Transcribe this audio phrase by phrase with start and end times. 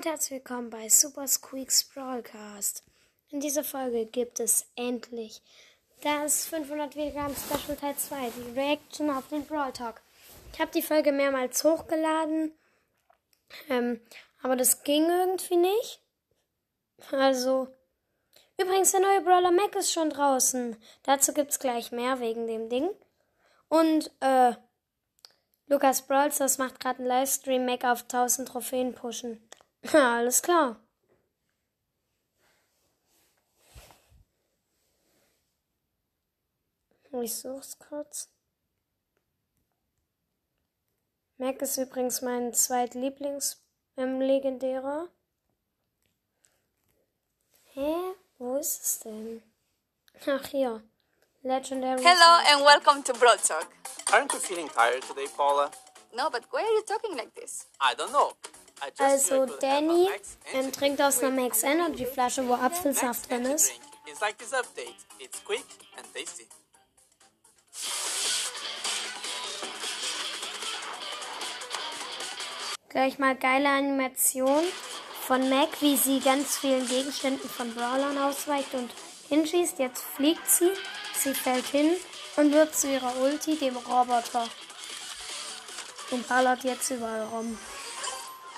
[0.00, 2.84] und herzlich willkommen bei Super Squeaks Brawlcast.
[3.28, 5.42] In dieser Folge gibt es endlich
[6.00, 10.00] das 500 Wiedergaben Special Teil 2, die Reaction auf den Brawl Talk.
[10.54, 12.54] Ich habe die Folge mehrmals hochgeladen,
[13.68, 14.00] ähm,
[14.42, 16.00] aber das ging irgendwie nicht.
[17.10, 17.68] Also,
[18.56, 20.78] übrigens, der neue Brawler Mac ist schon draußen.
[21.02, 22.88] Dazu gibt's gleich mehr wegen dem Ding.
[23.68, 24.54] Und, äh,
[25.66, 29.46] Lukas Brawlstars macht gerade einen Livestream Mac auf 1000 Trophäen pushen.
[29.82, 30.76] Ja, alles klar.
[37.12, 38.28] Ich such's kurz.
[41.38, 45.08] Mac ist übrigens mein zweitlieblings-legendärer.
[47.72, 48.14] Hä?
[48.38, 49.42] Wo ist es denn?
[50.26, 50.82] Ach, hier.
[51.42, 52.00] Legendary.
[52.02, 53.66] Hello and welcome to Broad Talk.
[54.12, 55.70] Aren't you feeling tired today, Paula?
[56.14, 57.66] No, but why are you talking like this?
[57.80, 58.34] I don't know.
[58.98, 60.08] Also, Danny
[60.52, 61.62] ähm, trinkt aus einer Max.
[61.62, 63.72] Energy Flasche, wo Apfelsaft drin ist.
[72.88, 74.64] Gleich mal geile Animation
[75.26, 78.90] von Mac, wie sie ganz vielen Gegenständen von Brawlern ausweicht und
[79.28, 79.78] hinschießt.
[79.78, 80.72] Jetzt fliegt sie,
[81.16, 81.92] sie fällt hin
[82.36, 84.48] und wird zu ihrer Ulti, dem Roboter.
[86.10, 87.56] Und ballert jetzt überall rum.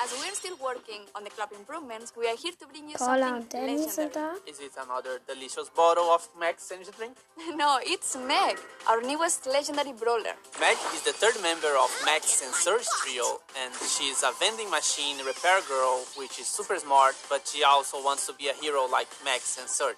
[0.00, 3.20] As we're still working on the club improvements, we are here to bring you Paula
[3.20, 4.40] something und Danny sind legendary.
[4.46, 7.16] Is it another delicious bottle of Max Energy drink?
[7.56, 10.34] No, it's Meg, our newest legendary brawler.
[10.58, 15.18] Meg is the third member of Max and Surge trio, and she's a vending machine
[15.24, 19.08] repair girl, which is super smart, but she also wants to be a hero like
[19.24, 19.96] Max and Surge.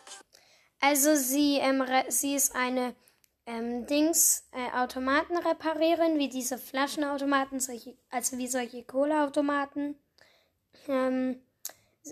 [0.83, 2.95] Also sie, ähm, re- sie ist eine
[3.47, 9.97] ähm, Dings äh, Automatenreparierin, wie diese Flaschenautomaten, solche, also wie solche Cola-Automaten.
[10.89, 11.41] Ähm,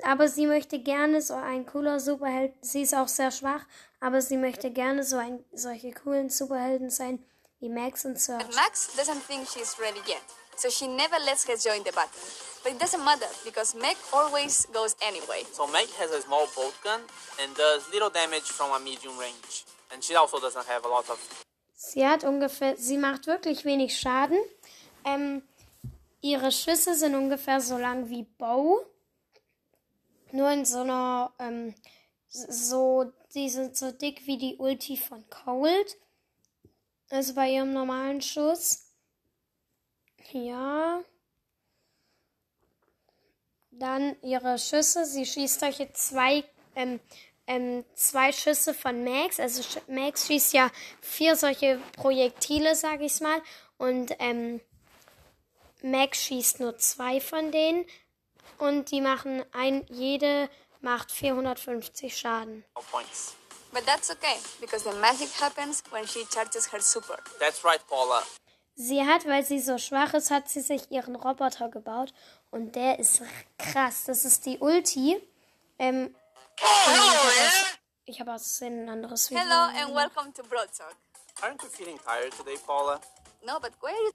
[0.03, 2.54] aber sie möchte gerne so ein cooler Superheld.
[2.62, 3.65] Sie ist auch sehr schwach,
[4.00, 7.25] aber sie möchte gerne so ein solche coolen Superhelden sein
[7.60, 8.44] wie Max und Surge.
[8.44, 10.22] But Max doesn't think she's ready yet,
[10.56, 12.21] so she never lets her join the battle.
[12.62, 15.44] But it doesn't matter because Meg always goes anyway.
[15.53, 17.00] So Meg has a small bolt gun
[17.41, 19.65] and does little damage from a medium range.
[19.92, 21.19] And she also doesn't have a lot of
[21.75, 24.38] Sie hat ungefähr, sie macht wirklich wenig Schaden.
[25.04, 25.42] Ähm,
[26.20, 28.86] ihre Schüsse sind ungefähr so lang wie Bow.
[30.30, 31.75] Nur in so einer, ähm,
[32.28, 35.98] so, die sind so dick wie die Ulti von Cold.
[37.10, 38.86] Also bei ihrem normalen Schuss.
[40.30, 41.03] Ja.
[43.72, 45.04] Dann ihre Schüsse.
[45.04, 46.44] Sie schießt solche zwei,
[46.76, 47.00] ähm,
[47.47, 49.41] ähm, zwei Schüsse von Max.
[49.41, 50.70] Also Max schießt ja
[51.00, 53.42] vier solche Projektile, sag ich's mal.
[53.78, 54.60] Und ähm,
[55.82, 57.84] Max schießt nur zwei von denen.
[58.58, 60.48] Und die machen ein, jede
[60.80, 62.64] macht 450 Schaden.
[62.91, 63.34] points.
[63.72, 67.19] But that's okay because the magic happens when she charges her super.
[67.41, 68.22] That's right, Paula.
[68.74, 72.12] Sie hat, weil sie so schwach ist, hat sie sich ihren Roboter gebaut.
[72.50, 73.22] Und der ist
[73.59, 74.04] krass.
[74.04, 75.20] Das ist die Ulti.
[75.78, 76.14] Ähm,
[78.05, 79.43] ich habe aus Versehen ein anderes Video.
[79.45, 80.97] Hello and welcome to Broad Talk.
[81.43, 83.01] Aren't you feeling tired today, Paula?
[83.47, 84.13] No, but are you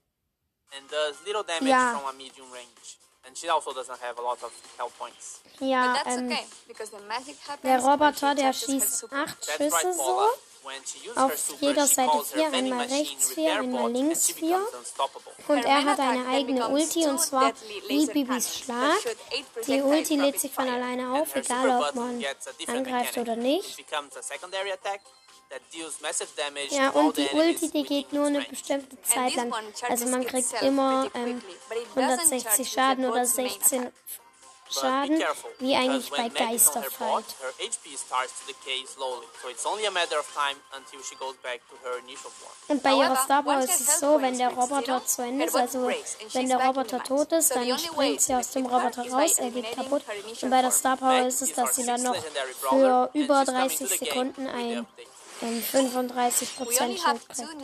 [0.77, 1.97] And does little damage Yeah.
[1.97, 2.97] from a medium range.
[3.25, 5.41] And she also doesn't have a lot of health points.
[5.59, 9.71] Ja, But that's ähm, okay because the magic happens der Roboter, der schießt acht Schüsse
[9.73, 10.29] right, so.
[11.15, 14.59] Auf jeder Seite vier, einmal rechts vier, einmal links vier.
[15.47, 17.53] Und er hat eine attack then eigene Ulti und zwar
[17.87, 18.97] wie Bibis Schlag.
[19.67, 22.23] Die Ulti lädt sich von alleine auf, egal ob man
[22.67, 23.77] angreift oder nicht.
[26.71, 29.53] Ja, und die Ulti, die geht nur eine bestimmte Zeit lang.
[29.87, 33.37] Also man kriegt immer ähm, quickly, but it doesn't charge 160 with Schaden oder bot's
[33.37, 33.93] main 16 attack.
[33.93, 34.26] But be
[34.69, 36.99] Schaden, careful, wie eigentlich because bei when Meg is on her Geisterfight.
[36.99, 41.01] bot, her HP starts to decay slowly, so it's only a matter of time until
[41.01, 42.53] she goes back to her initial form.
[42.67, 45.85] Und bei ihrer Star Power ist es so, wenn der Roboter zu Ende ist, also
[45.85, 49.51] breaks and wenn der Roboter tot ist, dann springt sie aus dem Roboter raus, er
[49.51, 50.03] geht kaputt.
[50.41, 50.71] Und bei der.
[50.77, 52.15] Star Power ist es, dass sie dann noch
[52.69, 54.87] für über she's coming 30 to the game Sekunden ein
[55.41, 57.57] ähm, 35% We only have Schild two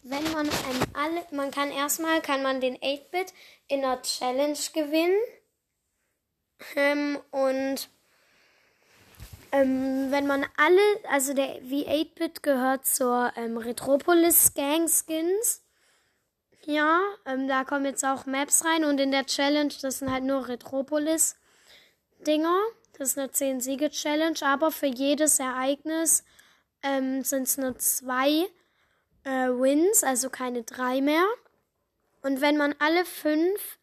[0.03, 0.49] Wenn man
[0.95, 3.31] alle, man kann erstmal, kann man den 8-Bit
[3.67, 5.21] in der Challenge gewinnen.
[6.75, 7.89] Ähm, und
[9.51, 15.63] ähm, wenn man alle, also der V8-Bit gehört zur ähm, Retropolis Gang Skins.
[16.65, 20.23] Ja, ähm, da kommen jetzt auch Maps rein und in der Challenge, das sind halt
[20.23, 22.57] nur Retropolis-Dinger.
[22.97, 26.23] Das ist eine 10-Siege-Challenge, aber für jedes Ereignis
[26.83, 28.45] ähm, sind es nur zwei
[29.23, 31.25] äh, Wins, also keine drei mehr.
[32.21, 33.77] Und wenn man alle fünf,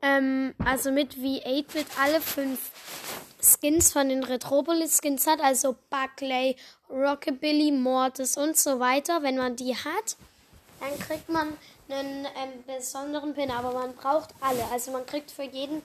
[0.00, 2.70] ähm, also mit V8-Bit alle fünf
[3.42, 6.56] Skins von den Retropolis-Skins hat, also Buckley,
[6.88, 10.16] Rockabilly, Mortis und so weiter, wenn man die hat,
[10.80, 11.56] dann kriegt man
[11.88, 14.64] einen ähm, besonderen Pin, aber man braucht alle.
[14.72, 15.82] Also man kriegt für jeden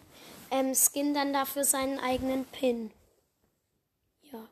[0.51, 2.91] ähm, Skin dann dafür seinen eigenen Pin.
[4.31, 4.47] Ja.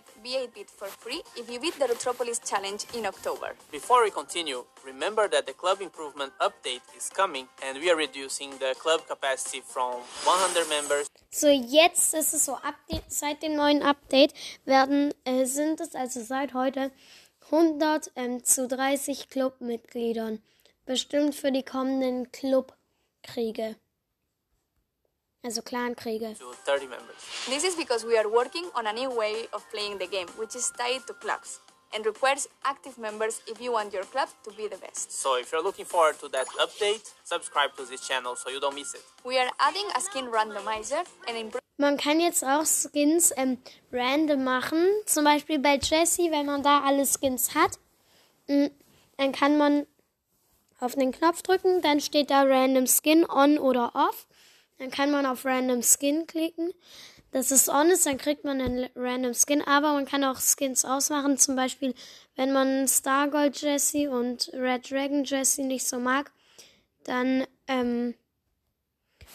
[0.00, 3.54] Get V8-Bit for free if you beat the Retropolis Challenge in October.
[3.70, 8.50] Before we continue, remember that the club improvement update is coming and we are reducing
[8.58, 12.76] the club capacity from 100 members So, jetzt ist es so, ab
[13.08, 14.32] seit dem neuen Update
[14.64, 16.90] werden, äh, sind es also seit heute
[17.50, 20.42] 100 ähm, zu 30 Clubmitgliedern.
[20.86, 23.76] Bestimmt für die kommenden Clubkriege.
[25.42, 26.36] Also Clankriege.
[26.38, 27.16] to 30 members.
[27.48, 30.54] This is because we are working on a new way of playing the game, which
[30.54, 31.60] is tied to clubs
[31.94, 35.10] and requires active members if you want your club to be the best.
[35.10, 38.74] So if you're looking forward to that update, subscribe to this channel so you don't
[38.74, 39.02] miss it.
[39.24, 43.56] We are adding a skin randomizer and Man kann jetzt auch Skins ähm,
[43.90, 44.86] random machen.
[45.06, 47.78] Zum Beispiel bei Jessie, wenn man da alle Skins hat,
[48.48, 48.66] mm,
[49.16, 49.86] dann kann man
[50.78, 54.26] auf den Knopf drücken, dann steht da Random Skin on oder off.
[54.80, 56.72] Dann kann man auf Random Skin klicken.
[57.32, 60.86] Das ist on ist, dann kriegt man einen Random Skin, aber man kann auch Skins
[60.86, 61.36] ausmachen.
[61.36, 61.94] Zum Beispiel,
[62.34, 66.32] wenn man Stargold Jessie und Red Dragon Jessie nicht so mag,
[67.04, 68.14] dann ähm,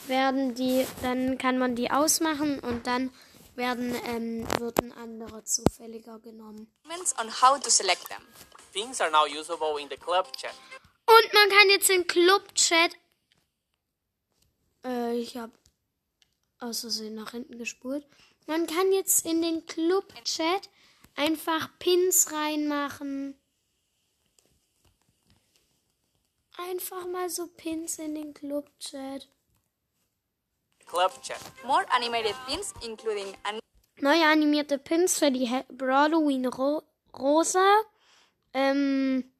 [0.07, 3.12] werden die, dann kann man die ausmachen und dann
[3.53, 6.74] werden, ähm, wird ein anderer zufälliger genommen.
[7.19, 8.24] on how to select them.
[8.74, 10.56] Pins are now usable in the club chat.
[11.06, 12.97] Und man kann jetzt in Club-Chat.
[14.86, 15.54] Äh, ich habe
[16.60, 18.08] aus Versehen nach hinten gespult.
[18.48, 20.70] Man kann jetzt in den Club-Chat
[21.16, 23.38] einfach Pins reinmachen.
[26.58, 29.28] Einfach mal so Pins in den Club-Chat.
[30.86, 31.40] Club chat.
[31.66, 33.60] More animated pins, including an
[34.02, 36.84] Neue animierte Pins für die Halloween Ro
[37.18, 37.66] Rosa.
[38.54, 39.31] Ähm,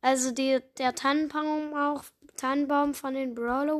[0.00, 2.04] also die, der Tannenbaum auch.
[2.40, 3.76] Tannenbaum von den for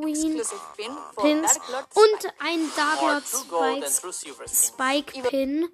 [1.17, 1.57] Pins
[1.95, 4.49] und ein Dark Or Lord Spike.
[4.49, 5.69] Spike Pin.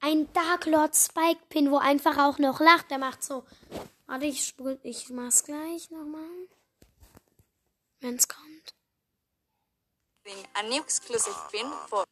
[0.00, 2.90] Ein Dark Lord Spike Pin, wo einfach auch noch lacht.
[2.90, 3.44] Der macht so.
[4.06, 6.48] Warte, ich spul, ich mach's gleich nochmal.
[8.00, 8.74] Wenn's kommt.
[10.54, 12.04] a new exclusive pin for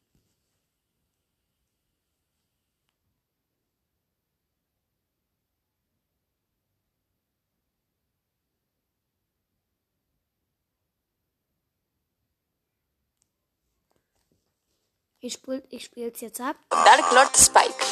[15.21, 16.57] Ich, spul, ich spiel's jetzt ab.
[16.71, 17.87] Dark Lord Spike.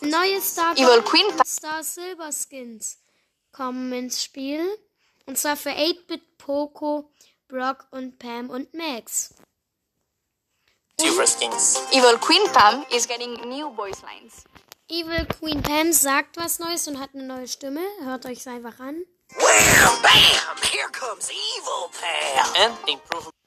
[0.00, 2.98] Neue Star, Evil Queen Star Silver Skins
[3.52, 4.66] kommen ins Spiel.
[5.26, 7.10] Und zwar für 8-Bit, Poco,
[7.48, 9.34] Brock und Pam und Max.
[11.00, 11.80] Silver skins.
[11.92, 14.44] Evil Queen Pam is getting new voice lines.
[14.88, 17.82] Evil Queen Pam sagt was Neues und hat eine neue Stimme.
[18.02, 19.04] Hört euch einfach an.
[19.34, 20.02] Wham!
[20.02, 20.56] Bam!
[20.72, 22.62] Here comes Evil Pam!
[22.62, 23.37] And improvement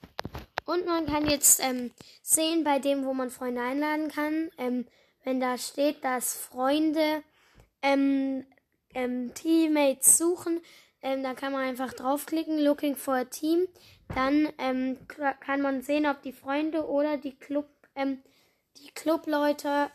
[0.71, 4.87] Und man kann jetzt ähm, sehen, bei dem, wo man Freunde einladen kann, ähm,
[5.25, 7.23] wenn da steht, dass Freunde
[7.81, 8.45] ähm,
[8.93, 10.61] ähm, Teammates suchen,
[11.01, 13.67] ähm, da kann man einfach draufklicken, looking for a team.
[14.15, 14.97] Dann ähm,
[15.41, 17.67] kann man sehen, ob die Freunde oder die Club,
[18.77, 19.89] die Clubleute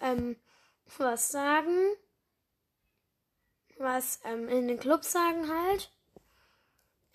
[0.98, 1.76] was sagen.
[3.78, 5.90] Was in den Club sagen halt.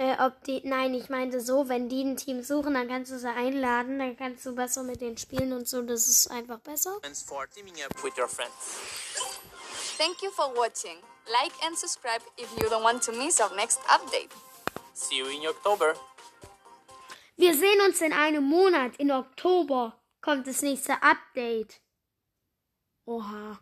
[0.01, 3.19] Äh, ob die, nein, ich meinte so, wenn die ein Team suchen, dann kannst du
[3.19, 6.99] sie einladen, dann kannst du besser mit denen spielen und so, das ist einfach besser.
[7.27, 8.51] for teaming up with your friends.
[9.99, 10.97] Thank you for watching.
[11.27, 14.31] Like and subscribe if you don't want to miss our next update.
[14.95, 15.93] See you in October.
[17.37, 21.79] Wir sehen uns in einem Monat, in Oktober, kommt das nächste Update.
[23.05, 23.59] Oha.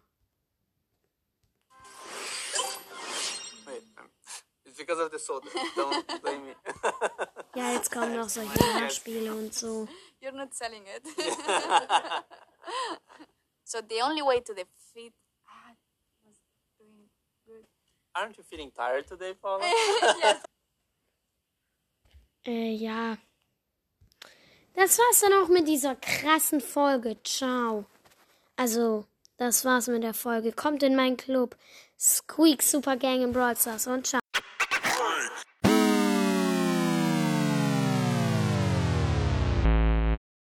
[4.98, 5.48] Of the soda.
[5.76, 6.56] Don't blame me.
[7.56, 9.88] Ja, jetzt kommen noch solche Nachspiele und so.
[10.22, 11.04] You're not selling it.
[13.64, 15.14] so the only way to defeat
[15.48, 15.74] ah,
[16.24, 16.38] was
[16.78, 17.10] doing
[17.48, 17.66] good.
[18.16, 19.66] Aren't you feeling tired today, Paula?
[22.46, 23.18] Äh, ja.
[24.76, 27.22] Das war's dann auch mit dieser krassen Folge.
[27.24, 27.86] Ciao.
[28.56, 29.06] Also,
[29.38, 30.54] das war's mit der Folge.
[30.54, 31.58] Kommt in meinen Club.
[32.00, 34.22] Squeak Super Gang in Brawl Stars und ciao.